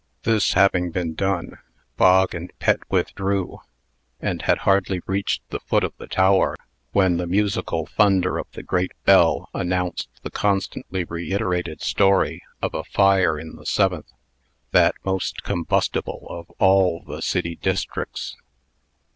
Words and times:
This 0.23 0.53
having 0.53 0.89
been 0.89 1.13
done, 1.13 1.59
Bog 1.95 2.33
and 2.33 2.51
Pet 2.57 2.79
withdrew, 2.89 3.59
and 4.19 4.41
had 4.41 4.57
hardly 4.65 5.01
reached 5.05 5.47
the 5.51 5.59
foot 5.59 5.83
of 5.83 5.93
the 5.97 6.07
tower, 6.07 6.55
when 6.91 7.17
the 7.17 7.27
musical 7.27 7.85
thunder 7.85 8.39
of 8.39 8.47
the 8.53 8.63
great 8.63 8.93
bell 9.05 9.47
announced 9.53 10.09
the 10.23 10.31
constantly 10.31 11.03
reiterated 11.03 11.83
story 11.83 12.41
of 12.63 12.73
a 12.73 12.83
fire 12.83 13.37
in 13.39 13.57
the 13.57 13.65
Seventh 13.67 14.11
that 14.71 14.95
most 15.03 15.43
combustible 15.43 16.25
of 16.31 16.49
all 16.57 17.03
the 17.03 17.21
city 17.21 17.55
districts. 17.55 18.35